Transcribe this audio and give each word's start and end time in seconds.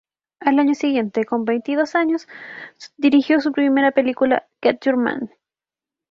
Al 0.39 0.57
año 0.57 0.73
siguiente, 0.73 1.25
con 1.25 1.45
veintidós 1.45 1.93
años, 1.93 2.27
dirigió 2.97 3.39
su 3.39 3.51
primera 3.51 3.91
película, 3.91 4.47
"Get 4.59 4.79
Your 4.83 4.97
Man". 4.97 5.29